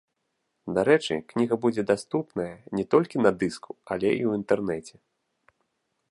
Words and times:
Дарэчы, 0.77 1.17
кніга 1.33 1.55
будзе 1.65 1.83
даступная 1.91 2.49
не 2.79 2.85
толькі 2.93 3.17
на 3.25 3.31
дыску, 3.43 3.71
але 3.97 4.09
і 4.21 4.23
ў 4.29 4.41
інтэрнэце. 4.41 4.95